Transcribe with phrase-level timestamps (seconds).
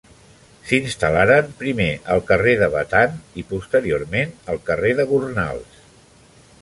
[0.69, 3.13] S'instal·laren primer al carrer de Batan
[3.43, 5.79] i posteriorment al carrer de Gornals.